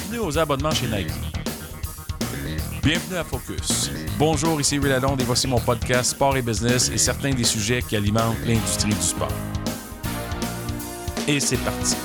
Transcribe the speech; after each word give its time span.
Bienvenue 0.00 0.28
aux 0.28 0.38
abonnements 0.38 0.70
chez 0.70 0.86
Nike. 0.86 1.12
Bienvenue 2.82 3.16
à 3.18 3.24
Focus. 3.24 3.90
Bonjour, 4.18 4.58
ici 4.58 4.78
Will 4.78 4.88
Lalonde 4.88 5.20
et 5.20 5.24
voici 5.24 5.46
mon 5.46 5.60
podcast 5.60 6.12
Sport 6.12 6.38
et 6.38 6.42
Business 6.42 6.88
et 6.88 6.96
certains 6.96 7.32
des 7.32 7.44
sujets 7.44 7.82
qui 7.82 7.96
alimentent 7.96 8.38
l'industrie 8.46 8.94
du 8.94 9.02
sport. 9.02 9.32
Et 11.28 11.38
c'est 11.38 11.58
parti. 11.58 11.96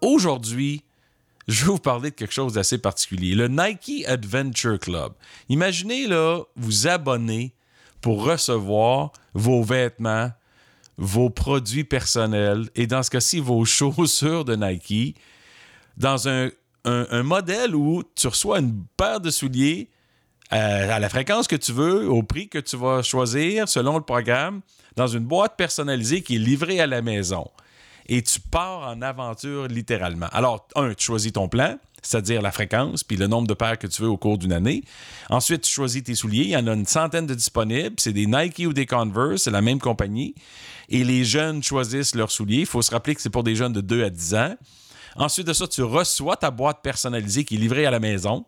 Aujourd'hui, 0.00 0.82
je 1.46 1.66
vais 1.66 1.72
vous 1.72 1.78
parler 1.78 2.10
de 2.10 2.16
quelque 2.16 2.32
chose 2.32 2.54
d'assez 2.54 2.78
particulier. 2.78 3.34
Le 3.34 3.48
Nike 3.48 4.04
Adventure 4.06 4.78
Club. 4.78 5.12
Imaginez, 5.50 6.06
là, 6.06 6.40
vous 6.56 6.86
abonner 6.88 7.52
pour 8.00 8.24
recevoir 8.24 9.12
vos 9.34 9.62
vêtements, 9.62 10.30
vos 11.02 11.30
produits 11.30 11.82
personnels 11.82 12.70
et 12.76 12.86
dans 12.86 13.02
ce 13.02 13.10
cas-ci, 13.10 13.40
vos 13.40 13.64
chaussures 13.66 14.44
de 14.44 14.54
Nike 14.54 15.16
dans 15.96 16.28
un, 16.28 16.50
modèle 17.22 17.76
où 17.76 18.02
tu 18.16 18.26
reçois 18.26 18.58
une 18.58 18.84
paire 18.96 19.20
de 19.20 19.30
souliers 19.30 19.88
euh, 20.52 20.90
à, 20.90 20.98
la 20.98 21.08
fréquence 21.08 21.46
que 21.46 21.56
tu 21.56 21.72
veux, 21.72 22.08
au 22.08 22.22
prix 22.22 22.48
que 22.48 22.58
tu 22.58 22.76
vas 22.76 23.02
choisir 23.02 23.68
selon 23.68 23.96
le 23.96 24.02
programme, 24.02 24.62
dans 24.96 25.06
une 25.06 25.24
boîte 25.24 25.56
personnalisée 25.56 26.22
qui 26.22 26.36
est 26.36 26.38
livrée 26.38 26.80
à 26.80 26.86
la 26.86 27.00
maison. 27.02 27.48
Et 28.08 28.22
tu 28.22 28.40
pars 28.40 28.88
en 28.88 29.02
aventure 29.02 29.68
littéralement. 29.68 30.28
Alors, 30.32 30.68
un, 30.74 30.94
tu 30.94 31.04
choisis 31.04 31.32
ton 31.32 31.48
plan 31.48 31.78
c'est-à-dire 32.02 32.42
la 32.42 32.50
fréquence, 32.50 33.04
puis 33.04 33.16
le 33.16 33.28
nombre 33.28 33.46
de 33.46 33.54
paires 33.54 33.78
que 33.78 33.86
tu 33.86 34.02
veux 34.02 34.08
au 34.08 34.16
cours 34.16 34.36
d'une 34.36 34.52
année. 34.52 34.82
Ensuite, 35.30 35.62
tu 35.62 35.70
choisis 35.70 36.02
tes 36.02 36.16
souliers. 36.16 36.42
Il 36.42 36.50
y 36.50 36.56
en 36.56 36.66
a 36.66 36.72
une 36.72 36.84
centaine 36.84 37.26
de 37.26 37.34
disponibles. 37.34 37.94
C'est 37.98 38.12
des 38.12 38.26
Nike 38.26 38.64
ou 38.66 38.72
des 38.72 38.86
Converse, 38.86 39.42
c'est 39.42 39.52
la 39.52 39.62
même 39.62 39.78
compagnie. 39.78 40.34
Et 40.88 41.04
les 41.04 41.24
jeunes 41.24 41.62
choisissent 41.62 42.16
leurs 42.16 42.32
souliers. 42.32 42.60
Il 42.60 42.66
faut 42.66 42.82
se 42.82 42.90
rappeler 42.90 43.14
que 43.14 43.22
c'est 43.22 43.30
pour 43.30 43.44
des 43.44 43.54
jeunes 43.54 43.72
de 43.72 43.80
2 43.80 44.04
à 44.04 44.10
10 44.10 44.34
ans. 44.34 44.56
Ensuite 45.14 45.46
de 45.46 45.52
ça, 45.52 45.68
tu 45.68 45.82
reçois 45.82 46.36
ta 46.36 46.50
boîte 46.50 46.82
personnalisée 46.82 47.44
qui 47.44 47.54
est 47.54 47.58
livrée 47.58 47.86
à 47.86 47.90
la 47.90 48.00
maison. 48.00 48.44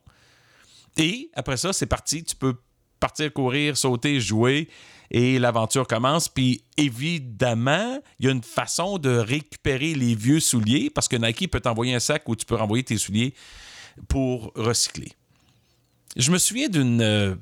Et 0.97 1.31
après 1.35 1.57
ça, 1.57 1.73
c'est 1.73 1.87
parti. 1.87 2.25
Tu 2.25 2.35
peux 2.35 2.55
partir 2.99 3.33
courir, 3.33 3.77
sauter, 3.77 4.21
jouer 4.21 4.69
et 5.11 5.39
l'aventure 5.39 5.87
commence. 5.87 6.29
Puis 6.29 6.63
évidemment, 6.77 8.01
il 8.19 8.27
y 8.27 8.29
a 8.29 8.33
une 8.33 8.43
façon 8.43 8.99
de 8.99 9.11
récupérer 9.11 9.95
les 9.95 10.15
vieux 10.15 10.41
souliers 10.41 10.91
parce 10.91 11.09
que 11.09 11.17
Nike 11.17 11.51
peut 11.51 11.61
t'envoyer 11.61 11.95
un 11.95 12.01
sac 12.01 12.29
où 12.29 12.37
tu 12.37 12.47
peux 12.47 12.57
renvoyer 12.57 12.85
tes 12.85 12.99
souliers 12.99 13.35
pour 14.09 14.53
recycler. 14.55 15.13
Je 16.17 16.31
me 16.31 16.39
souviens 16.39 16.69
euh, 16.75 17.35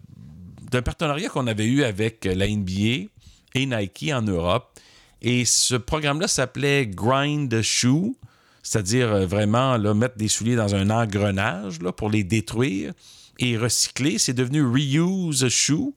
d'un 0.70 0.82
partenariat 0.82 1.28
qu'on 1.28 1.46
avait 1.46 1.66
eu 1.66 1.82
avec 1.82 2.24
la 2.24 2.48
NBA 2.48 3.08
et 3.54 3.66
Nike 3.66 4.10
en 4.12 4.22
Europe. 4.22 4.78
Et 5.20 5.44
ce 5.44 5.76
programme-là 5.76 6.26
s'appelait 6.26 6.86
Grind 6.86 7.62
Shoe, 7.62 8.16
c'est-à-dire 8.62 9.12
euh, 9.12 9.26
vraiment 9.26 9.76
là, 9.76 9.94
mettre 9.94 10.16
des 10.16 10.28
souliers 10.28 10.56
dans 10.56 10.74
un 10.74 10.90
engrenage 10.90 11.80
là, 11.80 11.92
pour 11.92 12.10
les 12.10 12.24
détruire 12.24 12.92
et 13.38 13.56
recycler. 13.56 14.18
C'est 14.18 14.32
devenu 14.32 14.64
Reuse 14.64 15.48
Shoe. 15.48 15.94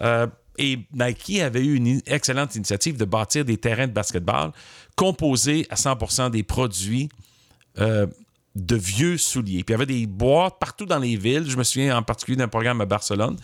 Euh, 0.00 0.26
et 0.58 0.78
Nike 0.92 1.40
avait 1.40 1.64
eu 1.64 1.74
une 1.74 2.00
excellente 2.06 2.54
initiative 2.54 2.96
de 2.96 3.04
bâtir 3.04 3.44
des 3.44 3.56
terrains 3.56 3.86
de 3.86 3.92
basketball 3.92 4.52
composés 4.96 5.66
à 5.70 5.74
100% 5.74 6.30
des 6.30 6.42
produits 6.42 7.08
euh, 7.78 8.06
de 8.54 8.76
vieux 8.76 9.18
souliers. 9.18 9.62
Puis 9.62 9.66
il 9.68 9.70
y 9.72 9.74
avait 9.74 9.86
des 9.86 10.06
boîtes 10.06 10.58
partout 10.58 10.86
dans 10.86 10.98
les 10.98 11.16
villes. 11.16 11.48
Je 11.48 11.56
me 11.56 11.62
souviens 11.62 11.96
en 11.98 12.02
particulier 12.02 12.38
d'un 12.38 12.48
programme 12.48 12.80
à 12.80 12.86
Barcelone. 12.86 13.36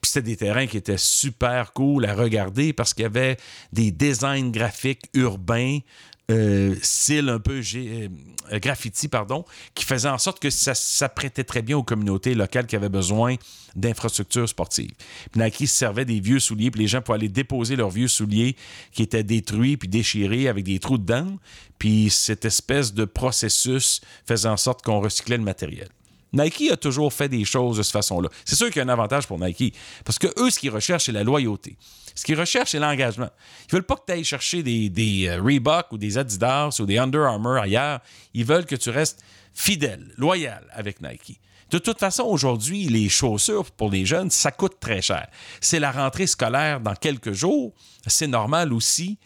Puis 0.00 0.10
c'était 0.10 0.22
des 0.22 0.36
terrains 0.36 0.66
qui 0.66 0.78
étaient 0.78 0.96
super 0.96 1.72
cool 1.74 2.06
à 2.06 2.14
regarder 2.14 2.72
parce 2.72 2.94
qu'il 2.94 3.02
y 3.02 3.06
avait 3.06 3.36
des 3.72 3.90
designs 3.90 4.50
graphiques 4.50 5.04
urbains 5.12 5.80
euh, 6.30 6.74
style 6.80 7.28
un 7.28 7.38
peu 7.38 7.60
euh, 7.74 8.08
graffiti, 8.52 9.08
pardon, 9.08 9.44
qui 9.74 9.84
faisait 9.84 10.08
en 10.08 10.16
sorte 10.16 10.40
que 10.40 10.48
ça 10.48 10.74
s'apprêtait 10.74 11.44
très 11.44 11.60
bien 11.60 11.76
aux 11.76 11.82
communautés 11.82 12.34
locales 12.34 12.66
qui 12.66 12.76
avaient 12.76 12.88
besoin 12.88 13.36
d'infrastructures 13.76 14.48
sportives. 14.48 14.92
Puis 15.32 15.42
Nike 15.42 15.68
servait 15.68 16.06
des 16.06 16.20
vieux 16.20 16.40
souliers, 16.40 16.70
puis 16.70 16.80
les 16.80 16.88
gens 16.88 17.02
pouvaient 17.02 17.18
aller 17.18 17.28
déposer 17.28 17.76
leurs 17.76 17.90
vieux 17.90 18.08
souliers 18.08 18.56
qui 18.92 19.02
étaient 19.02 19.22
détruits 19.22 19.76
puis 19.76 19.88
déchirés 19.88 20.48
avec 20.48 20.64
des 20.64 20.78
trous 20.78 20.98
dedans. 20.98 21.36
Puis 21.78 22.08
cette 22.08 22.46
espèce 22.46 22.94
de 22.94 23.04
processus 23.04 24.00
faisait 24.26 24.48
en 24.48 24.56
sorte 24.56 24.82
qu'on 24.82 25.00
recyclait 25.00 25.36
le 25.36 25.42
matériel. 25.42 25.88
Nike 26.34 26.70
a 26.72 26.76
toujours 26.76 27.12
fait 27.12 27.28
des 27.28 27.44
choses 27.44 27.78
de 27.78 27.82
cette 27.82 27.92
façon-là. 27.92 28.28
C'est 28.44 28.56
sûr 28.56 28.66
qu'il 28.68 28.76
y 28.76 28.80
a 28.80 28.84
un 28.84 28.88
avantage 28.88 29.26
pour 29.26 29.38
Nike, 29.38 29.74
parce 30.04 30.18
que 30.18 30.26
eux, 30.38 30.50
ce 30.50 30.58
qu'ils 30.58 30.70
recherchent, 30.70 31.06
c'est 31.06 31.12
la 31.12 31.24
loyauté. 31.24 31.76
Ce 32.14 32.24
qu'ils 32.24 32.38
recherchent, 32.38 32.70
c'est 32.70 32.78
l'engagement. 32.78 33.30
Ils 33.68 33.72
veulent 33.72 33.82
pas 33.84 33.96
que 33.96 34.02
tu 34.06 34.12
ailles 34.12 34.24
chercher 34.24 34.62
des, 34.62 34.88
des 34.88 35.28
euh, 35.28 35.42
Reebok 35.42 35.92
ou 35.92 35.98
des 35.98 36.18
Adidas 36.18 36.76
ou 36.78 36.86
des 36.86 36.98
Under 36.98 37.22
Armour 37.22 37.56
ailleurs. 37.56 38.00
Ils 38.34 38.44
veulent 38.44 38.66
que 38.66 38.76
tu 38.76 38.90
restes 38.90 39.24
fidèle, 39.52 40.12
loyal 40.16 40.64
avec 40.72 41.00
Nike. 41.00 41.40
De 41.70 41.78
toute 41.78 41.98
façon, 41.98 42.24
aujourd'hui, 42.24 42.84
les 42.84 43.08
chaussures 43.08 43.70
pour 43.72 43.90
les 43.90 44.06
jeunes, 44.06 44.30
ça 44.30 44.52
coûte 44.52 44.78
très 44.78 45.02
cher. 45.02 45.26
C'est 45.60 45.80
la 45.80 45.90
rentrée 45.90 46.26
scolaire 46.26 46.80
dans 46.80 46.94
quelques 46.94 47.32
jours. 47.32 47.72
C'est 48.06 48.28
normal 48.28 48.72
aussi 48.72 49.18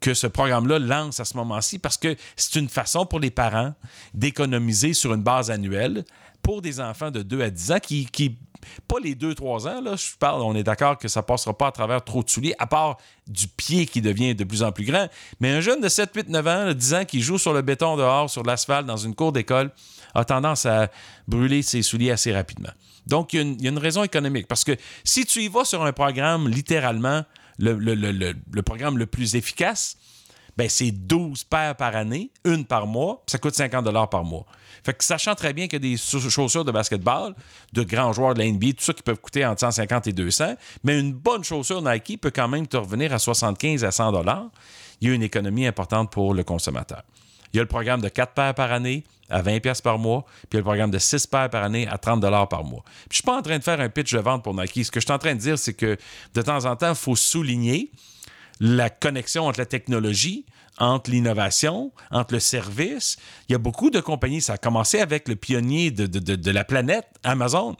que 0.00 0.14
ce 0.14 0.26
programme-là 0.26 0.80
lance 0.80 1.20
à 1.20 1.24
ce 1.24 1.36
moment-ci 1.36 1.78
parce 1.78 1.96
que 1.96 2.16
c'est 2.34 2.58
une 2.58 2.68
façon 2.68 3.06
pour 3.06 3.20
les 3.20 3.30
parents 3.30 3.72
d'économiser 4.14 4.94
sur 4.94 5.14
une 5.14 5.22
base 5.22 5.50
annuelle 5.50 6.04
pour 6.42 6.62
des 6.62 6.80
enfants 6.80 7.10
de 7.10 7.22
2 7.22 7.42
à 7.42 7.50
10 7.50 7.72
ans 7.72 7.78
qui, 7.80 8.38
pas 8.88 8.96
les 9.02 9.14
2-3 9.14 9.68
ans, 9.68 9.80
là, 9.80 9.96
je 9.96 10.06
parle, 10.18 10.42
on 10.42 10.54
est 10.54 10.62
d'accord 10.62 10.98
que 10.98 11.08
ça 11.08 11.22
passera 11.22 11.56
pas 11.56 11.68
à 11.68 11.72
travers 11.72 12.04
trop 12.04 12.22
de 12.22 12.28
souliers, 12.28 12.54
à 12.58 12.66
part 12.66 12.98
du 13.26 13.48
pied 13.48 13.86
qui 13.86 14.00
devient 14.00 14.34
de 14.34 14.44
plus 14.44 14.62
en 14.62 14.72
plus 14.72 14.84
grand. 14.84 15.08
Mais 15.40 15.50
un 15.50 15.60
jeune 15.60 15.80
de 15.80 15.88
7, 15.88 16.10
8, 16.14 16.28
9 16.28 16.46
ans, 16.46 16.72
10 16.72 16.94
ans, 16.94 17.04
qui 17.04 17.20
joue 17.20 17.38
sur 17.38 17.52
le 17.52 17.62
béton 17.62 17.96
dehors, 17.96 18.28
sur 18.28 18.42
l'asphalte, 18.42 18.86
dans 18.86 18.96
une 18.96 19.14
cour 19.14 19.32
d'école, 19.32 19.70
a 20.14 20.24
tendance 20.24 20.66
à 20.66 20.90
brûler 21.26 21.62
ses 21.62 21.82
souliers 21.82 22.10
assez 22.10 22.32
rapidement. 22.32 22.72
Donc, 23.06 23.32
il 23.32 23.60
y, 23.60 23.66
a 23.66 23.70
une, 23.70 23.78
raison 23.78 24.04
économique. 24.04 24.46
Parce 24.46 24.62
que 24.62 24.76
si 25.04 25.24
tu 25.26 25.40
y 25.40 25.48
vas 25.48 25.64
sur 25.64 25.82
un 25.82 25.92
programme, 25.92 26.48
littéralement, 26.48 27.24
le, 27.58 27.74
le 27.74 28.62
programme 28.62 28.98
le 28.98 29.06
plus 29.06 29.34
efficace, 29.34 29.96
ben 30.56 30.68
c'est 30.68 30.90
12 30.90 31.44
paires 31.44 31.76
par 31.76 31.96
année, 31.96 32.30
une 32.44 32.64
par 32.64 32.86
mois, 32.86 33.22
ça 33.26 33.38
coûte 33.38 33.54
50 33.54 34.10
par 34.10 34.24
mois. 34.24 34.44
Fait 34.84 34.94
que 34.94 35.04
sachant 35.04 35.34
très 35.34 35.52
bien 35.52 35.66
a 35.72 35.78
des 35.78 35.96
chaussures 35.96 36.64
de 36.64 36.72
basketball, 36.72 37.34
de 37.72 37.82
grands 37.82 38.12
joueurs 38.12 38.34
de 38.34 38.40
la 38.40 38.50
NBA, 38.50 38.72
tout 38.72 38.84
ça 38.84 38.92
qui 38.92 39.02
peuvent 39.02 39.20
coûter 39.20 39.46
entre 39.46 39.60
150 39.60 40.08
et 40.08 40.12
200, 40.12 40.54
mais 40.84 40.98
une 40.98 41.12
bonne 41.12 41.44
chaussure 41.44 41.82
Nike 41.82 42.20
peut 42.20 42.32
quand 42.34 42.48
même 42.48 42.66
te 42.66 42.76
revenir 42.76 43.12
à 43.12 43.18
75 43.18 43.84
à 43.84 43.92
100 43.92 44.12
Il 45.00 45.08
y 45.08 45.10
a 45.12 45.14
une 45.14 45.22
économie 45.22 45.66
importante 45.66 46.10
pour 46.10 46.34
le 46.34 46.42
consommateur. 46.42 47.02
Il 47.52 47.58
y 47.58 47.60
a 47.60 47.62
le 47.62 47.68
programme 47.68 48.00
de 48.00 48.08
4 48.08 48.32
paires 48.32 48.54
par 48.54 48.72
année 48.72 49.04
à 49.28 49.42
20 49.42 49.60
pièces 49.60 49.80
par 49.80 49.98
mois, 49.98 50.24
puis 50.48 50.48
il 50.52 50.54
y 50.54 50.56
a 50.56 50.60
le 50.60 50.64
programme 50.64 50.90
de 50.90 50.98
6 50.98 51.26
paires 51.26 51.50
par 51.50 51.62
année 51.62 51.86
à 51.86 51.98
30 51.98 52.20
par 52.48 52.64
mois. 52.64 52.82
Puis 52.84 53.08
je 53.10 53.16
suis 53.16 53.22
pas 53.24 53.36
en 53.36 53.42
train 53.42 53.58
de 53.58 53.64
faire 53.64 53.80
un 53.80 53.88
pitch 53.88 54.12
de 54.12 54.18
vente 54.18 54.42
pour 54.42 54.54
Nike. 54.54 54.84
Ce 54.84 54.90
que 54.90 55.00
je 55.00 55.06
suis 55.06 55.12
en 55.12 55.18
train 55.18 55.34
de 55.34 55.40
dire, 55.40 55.58
c'est 55.58 55.74
que 55.74 55.96
de 56.34 56.42
temps 56.42 56.64
en 56.64 56.76
temps, 56.76 56.90
il 56.90 56.94
faut 56.94 57.16
souligner 57.16 57.90
la 58.62 58.90
connexion 58.90 59.48
entre 59.48 59.58
la 59.58 59.66
technologie, 59.66 60.46
entre 60.78 61.10
l'innovation, 61.10 61.90
entre 62.12 62.34
le 62.34 62.40
service. 62.40 63.16
Il 63.48 63.52
y 63.52 63.54
a 63.56 63.58
beaucoup 63.58 63.90
de 63.90 63.98
compagnies. 63.98 64.40
Ça 64.40 64.52
a 64.52 64.56
commencé 64.56 65.00
avec 65.00 65.26
le 65.26 65.34
pionnier 65.34 65.90
de, 65.90 66.50
la 66.50 66.62
planète, 66.62 67.06
Amazon, 67.24 67.76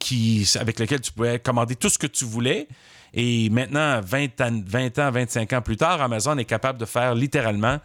qui, 0.00 0.50
avec 0.58 0.80
lequel 0.80 1.00
tu 1.00 1.12
pouvais 1.12 1.38
commander 1.38 1.76
tout 1.76 1.88
ce 1.88 1.96
que 1.96 2.08
tu 2.08 2.24
voulais. 2.24 2.66
Et 3.14 3.50
maintenant, 3.50 4.00
20 4.02 4.40
ans, 4.40 4.62
20 4.66 4.98
ans 4.98 5.10
25 5.12 5.52
ans 5.52 5.62
plus 5.62 5.76
tard, 5.76 6.02
Amazon 6.02 6.36
est 6.38 6.44
capable 6.44 6.80
de 6.80 6.86
faire 6.86 7.14
littéralement 7.14 7.78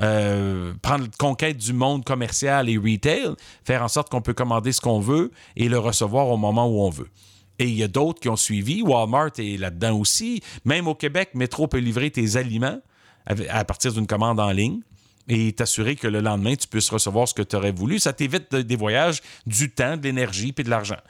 euh, 0.00 0.72
prendre 0.80 1.06
conquête 1.18 1.58
du 1.58 1.74
monde 1.74 2.04
commercial 2.04 2.70
et 2.70 2.78
retail, 2.78 3.34
faire 3.64 3.82
en 3.82 3.88
sorte 3.88 4.08
qu'on 4.08 4.22
peut 4.22 4.34
commander 4.34 4.72
ce 4.72 4.80
qu'on 4.80 5.00
veut 5.00 5.30
et 5.56 5.68
le 5.68 5.78
recevoir 5.78 6.28
au 6.28 6.38
moment 6.38 6.66
où 6.66 6.80
on 6.80 6.90
veut. 6.90 7.08
Et 7.58 7.66
il 7.66 7.74
y 7.74 7.82
a 7.82 7.88
d'autres 7.88 8.20
qui 8.20 8.28
ont 8.28 8.36
suivi. 8.36 8.82
Walmart 8.82 9.32
est 9.38 9.58
là-dedans 9.58 9.98
aussi. 9.98 10.42
Même 10.64 10.88
au 10.88 10.94
Québec, 10.94 11.30
Métro 11.34 11.68
peut 11.68 11.78
livrer 11.78 12.10
tes 12.10 12.36
aliments 12.36 12.80
à 13.26 13.64
partir 13.64 13.92
d'une 13.92 14.06
commande 14.06 14.38
en 14.38 14.50
ligne 14.50 14.80
et 15.28 15.52
t'assurer 15.52 15.96
que 15.96 16.06
le 16.06 16.20
lendemain, 16.20 16.54
tu 16.54 16.68
puisses 16.68 16.90
recevoir 16.90 17.26
ce 17.26 17.34
que 17.34 17.42
tu 17.42 17.56
aurais 17.56 17.72
voulu. 17.72 17.98
Ça 17.98 18.12
t'évite 18.12 18.54
des 18.54 18.76
voyages, 18.76 19.22
du 19.46 19.70
temps, 19.70 19.96
de 19.96 20.04
l'énergie 20.04 20.54
et 20.56 20.62
de 20.62 20.70
l'argent. 20.70 21.00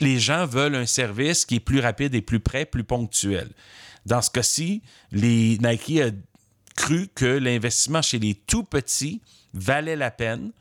Les 0.00 0.18
gens 0.18 0.46
veulent 0.46 0.74
un 0.74 0.86
service 0.86 1.44
qui 1.44 1.56
est 1.56 1.60
plus 1.60 1.80
rapide 1.80 2.14
et 2.14 2.20
plus 2.20 2.40
prêt, 2.40 2.66
plus 2.66 2.84
ponctuel. 2.84 3.48
Dans 4.04 4.20
ce 4.20 4.30
cas-ci, 4.30 4.82
les 5.12 5.58
Nike 5.58 6.00
a 6.00 6.10
cru 6.76 7.08
que 7.14 7.24
l'investissement 7.24 8.02
chez 8.02 8.18
les 8.18 8.34
tout 8.34 8.64
petits 8.64 9.22
valait 9.54 9.96
la 9.96 10.10
peine. 10.10 10.52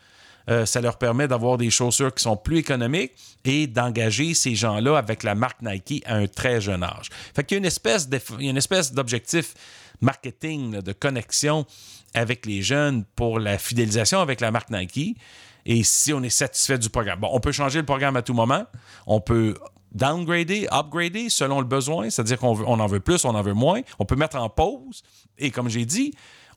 Euh, 0.50 0.66
ça 0.66 0.82
leur 0.82 0.98
permet 0.98 1.28
d'avoir 1.28 1.58
des 1.58 1.70
chaussures 1.70 2.14
qui 2.14 2.24
sont 2.24 2.36
plus 2.36 2.58
économiques 2.58 3.14
et 3.46 3.68
d'engager 3.68 4.34
ces 4.34 4.56
gens-là 4.56 4.98
avec 4.98 5.24
la 5.24 5.36
marque 5.36 5.62
Nike 5.62 6.04
à 6.06 6.16
un 6.16 6.28
très 6.28 6.60
jeune 6.62 6.84
âge. 6.84 7.10
Fait 7.36 7.44
qu'il 7.44 7.56
y 7.56 7.58
a 7.58 8.50
une 8.50 8.58
espèce, 8.58 8.94
d'objectif 8.94 9.54
marketing, 10.02 10.82
de 10.82 10.92
connexion 10.92 11.66
avec 12.14 12.46
les 12.46 12.62
jeunes 12.62 13.06
pour 13.16 13.40
la 13.40 13.58
fidélisation 13.58 14.20
avec 14.20 14.42
la 14.42 14.52
marque 14.52 14.70
Nike. 14.70 15.18
Et 15.66 15.84
si 15.84 16.12
on 16.14 16.22
est 16.24 16.30
satisfait 16.30 16.78
du 16.78 16.90
programme, 16.90 17.22
bon, 17.22 17.30
on 17.32 17.40
peut 17.40 17.54
changer 17.54 17.80
le 17.80 17.86
programme 17.86 18.18
à 18.18 18.22
tout 18.22 18.34
moment. 18.34 18.66
On 19.08 19.22
peut 19.22 19.56
downgrader, 19.94 20.68
upgrader 20.72 21.30
selon 21.30 21.60
le 21.60 21.66
besoin, 21.66 22.10
c'est-à-dire 22.10 22.40
qu'on 22.40 22.60
on 22.66 22.80
en 22.80 22.88
veut 22.88 23.00
plus, 23.00 23.24
on 23.26 23.36
en 23.36 23.42
veut 23.42 23.54
moins. 23.54 23.82
On 24.00 24.06
peut 24.06 24.16
mettre 24.16 24.38
en 24.38 24.50
pause. 24.50 25.04
Et 25.38 25.52
comme 25.52 25.70
j'ai 25.70 25.86
dit, 25.86 26.14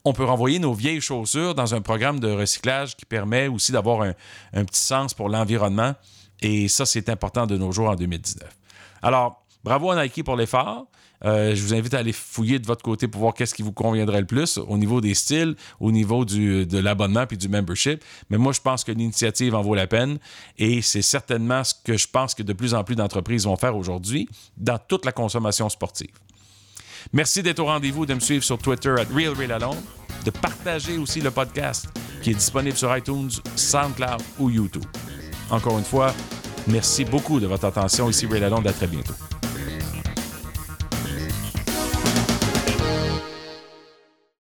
on 0.07 0.13
peut 0.13 0.25
renvoyer 0.25 0.61
nos 0.61 0.73
vieilles 0.73 1.01
chaussures 1.01 1.55
dans 1.55 1.75
un 1.75 1.81
programme 1.81 2.21
de 2.21 2.31
recyclage 2.31 2.97
qui 2.97 3.05
permet 3.05 3.49
aussi 3.49 3.73
d'avoir 3.73 4.03
un, 4.03 4.65
petit 4.65 4.81
sens 4.81 5.13
pour 5.13 5.29
l'environnement. 5.29 5.95
Et 6.41 6.69
ça, 6.69 6.87
c'est 6.87 7.09
important 7.09 7.47
de 7.47 7.57
nos 7.57 7.73
jours 7.73 7.89
en 7.89 7.97
2019. 7.97 8.49
Alors, 9.03 9.45
bravo 9.65 9.91
à 9.91 10.01
Nike 10.01 10.23
pour 10.23 10.37
l'effort. 10.37 10.87
Euh, 11.25 11.57
je 11.57 11.63
vous 11.63 11.75
invite 11.75 11.95
à 11.95 11.99
aller 11.99 12.13
fouiller 12.13 12.59
de 12.61 12.67
votre 12.67 12.83
côté 12.83 13.09
pour 13.09 13.23
voir 13.23 13.35
qu'est-ce 13.35 13.55
qui 13.55 13.63
vous 13.63 13.73
conviendrait 13.73 14.21
le 14.21 14.27
plus 14.27 14.59
au 14.59 14.79
niveau 14.79 15.01
des 15.01 15.15
styles, 15.15 15.57
au 15.81 15.91
niveau 15.91 16.25
de 16.25 16.79
l'abonnement 16.79 17.27
puis 17.27 17.39
du 17.39 17.49
membership. 17.49 18.05
Mais 18.31 18.39
moi, 18.39 18.53
je 18.53 18.61
pense 18.61 18.85
que 18.85 18.93
l'initiative 18.93 19.57
en 19.57 19.63
vaut 19.63 19.75
la 19.75 19.89
peine 19.89 20.19
et 20.57 20.83
c'est 20.83 21.03
certainement 21.03 21.65
ce 21.65 21.75
que 21.83 21.97
je 21.97 22.07
pense 22.07 22.35
que 22.35 22.45
de 22.45 22.53
plus 22.53 22.75
en 22.75 22.85
plus 22.85 22.95
d'entreprises 22.95 23.47
vont 23.47 23.57
faire 23.57 23.77
aujourd'hui 23.77 24.29
dans 24.57 24.79
toute 24.79 25.05
la 25.05 25.13
consommation 25.13 25.69
sportive. 25.69 26.15
Merci 27.13 27.43
d'être 27.43 27.61
au 27.61 27.67
rendez-vous, 27.67 28.07
de 28.07 28.15
me 28.15 28.21
suivre 28.21 28.45
sur 28.45 28.59
Twitter 28.59 28.95
at 28.99 29.07
RealRealAlone, 29.15 29.81
de 30.25 30.31
partager 30.31 30.99
aussi 30.99 31.21
le 31.21 31.31
podcast 31.31 31.89
qui 32.23 32.31
est 32.31 32.35
disponible 32.35 32.77
sur 32.77 32.95
iTunes, 32.97 33.31
SoundCloud 33.55 34.23
ou 34.39 34.51
YouTube. 34.51 34.85
Encore 35.51 35.79
une 35.79 35.85
fois, 35.85 36.13
merci 36.67 37.05
beaucoup 37.05 37.39
de 37.41 37.47
votre 37.47 37.67
attention. 37.67 38.11
Ici 38.11 38.27
Lalonde, 38.27 38.67
à 38.67 38.73
très 38.73 38.87
bientôt. 38.89 39.15